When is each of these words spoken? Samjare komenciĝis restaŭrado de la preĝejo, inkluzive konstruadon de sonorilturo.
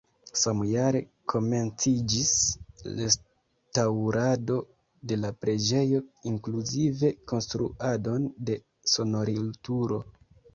Samjare 0.43 0.99
komenciĝis 1.33 2.31
restaŭrado 3.01 4.55
de 5.11 5.19
la 5.27 5.31
preĝejo, 5.43 6.01
inkluzive 6.33 7.13
konstruadon 7.35 8.27
de 8.49 8.59
sonorilturo. 8.97 10.03